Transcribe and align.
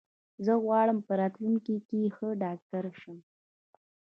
زه 0.45 0.53
غواړم 0.63 0.97
په 1.07 1.13
راتلونکې 1.21 1.75
کې 1.87 2.13
ښه 2.15 2.29
ډاکټر 2.43 2.85
شم. 2.99 3.17